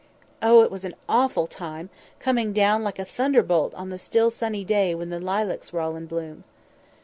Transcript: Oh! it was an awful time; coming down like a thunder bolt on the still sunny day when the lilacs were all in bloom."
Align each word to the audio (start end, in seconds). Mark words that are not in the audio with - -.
Oh! 0.41 0.63
it 0.63 0.71
was 0.71 0.83
an 0.83 0.95
awful 1.07 1.45
time; 1.45 1.91
coming 2.17 2.53
down 2.53 2.83
like 2.83 2.97
a 2.97 3.05
thunder 3.05 3.43
bolt 3.43 3.71
on 3.75 3.89
the 3.91 3.99
still 3.99 4.31
sunny 4.31 4.65
day 4.65 4.95
when 4.95 5.11
the 5.11 5.19
lilacs 5.19 5.71
were 5.71 5.79
all 5.79 5.95
in 5.95 6.07
bloom." 6.07 6.43